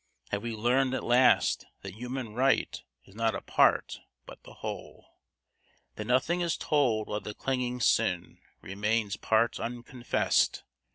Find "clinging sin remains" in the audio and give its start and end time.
7.35-9.15